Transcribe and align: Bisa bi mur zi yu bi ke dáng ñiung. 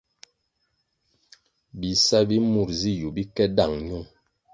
Bisa 1.79 2.17
bi 2.27 2.37
mur 2.51 2.69
zi 2.79 2.91
yu 2.99 3.09
bi 3.15 3.23
ke 3.35 3.43
dáng 3.57 3.75
ñiung. 3.87 4.07